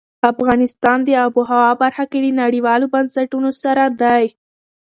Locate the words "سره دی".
3.63-4.23